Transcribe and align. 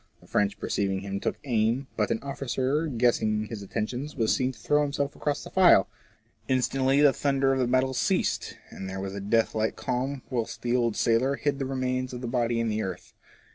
The 0.19 0.25
French 0.25 0.57
perceiving 0.59 1.01
him 1.01 1.19
took 1.19 1.37
aim, 1.43 1.85
but 1.95 2.09
an 2.09 2.23
officer 2.23 2.87
guessing 2.87 3.45
his 3.45 3.61
intentions, 3.61 4.15
was 4.15 4.35
seen 4.35 4.51
to 4.51 4.57
throw 4.57 4.81
himself 4.81 5.15
across 5.15 5.43
the 5.43 5.51
file. 5.51 5.87
Instantly 6.47 7.01
the 7.01 7.13
thunder 7.13 7.53
of 7.53 7.59
the 7.59 7.67
battle 7.67 7.93
ceased, 7.93 8.57
and 8.71 8.89
there 8.89 8.99
was 8.99 9.13
a 9.13 9.21
death 9.21 9.53
like 9.53 9.75
calm 9.75 10.23
whilst 10.31 10.63
the 10.63 10.75
old 10.75 10.95
sailor 10.95 11.35
hid 11.35 11.59
the 11.59 11.65
remains 11.67 12.13
of 12.13 12.21
lOi 12.23 12.29
FORECASTLE 12.29 12.31
TRAITS. 12.31 12.49
the 12.49 12.55
body 12.55 12.59
in 12.59 12.69
the 12.69 12.81
earth. 12.81 13.13